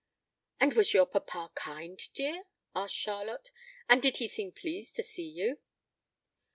"And 0.59 0.73
was 0.73 0.95
your 0.95 1.05
papa 1.05 1.51
kind, 1.53 1.99
dear?" 2.15 2.45
asked 2.75 2.95
Charlotte, 2.95 3.51
"and 3.87 4.01
did 4.01 4.17
he 4.17 4.27
seem 4.27 4.51
pleased 4.51 4.95
to 4.95 5.03
see 5.03 5.27
you?" 5.29 5.59